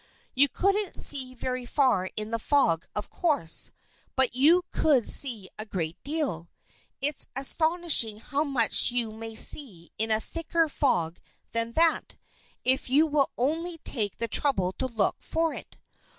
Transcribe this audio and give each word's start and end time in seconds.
You 0.33 0.49
couldn't 0.49 0.95
see 0.99 1.35
very 1.35 1.63
far 1.63 2.09
in 2.15 2.31
the 2.31 2.39
fog, 2.39 2.87
of 2.95 3.11
course; 3.11 3.69
but 4.15 4.33
you 4.33 4.63
could 4.71 5.07
see 5.07 5.47
a 5.59 5.65
great 5.67 5.95
deal! 6.03 6.49
It's 7.01 7.29
astonishing 7.35 8.17
how 8.19 8.43
much 8.43 8.89
you 8.89 9.11
may 9.11 9.35
see 9.35 9.91
in 9.99 10.09
a 10.09 10.19
thicker 10.19 10.67
fog 10.69 11.19
than 11.51 11.73
that, 11.73 12.15
if 12.63 12.89
you 12.89 13.05
will 13.05 13.29
only 13.37 13.77
take 13.77 14.17
the 14.17 14.27
trouble 14.27 14.73
to 14.79 14.87
look 14.87 15.17
for 15.21 15.53
it. 15.53 15.77